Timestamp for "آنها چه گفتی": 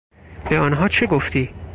0.59-1.49